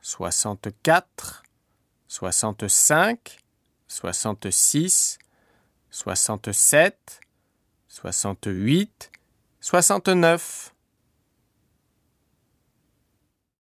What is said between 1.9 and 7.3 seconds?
soixante-cinq, soixante-six, soixante-sept,